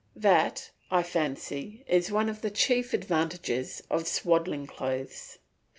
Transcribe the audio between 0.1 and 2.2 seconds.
That, I fancy, is